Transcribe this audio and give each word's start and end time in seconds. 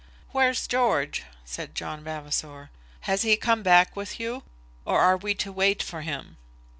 "Where's 0.31 0.65
George?" 0.65 1.25
said 1.45 1.75
John 1.75 2.03
Vavasor. 2.03 2.71
"Has 3.01 3.21
he 3.21 3.37
come 3.37 3.61
back 3.61 3.95
with 3.95 4.19
you, 4.19 4.41
or 4.83 4.99
are 4.99 5.15
we 5.15 5.35
to 5.35 5.51
wait 5.51 5.83
for 5.83 6.01
him?" 6.01 6.37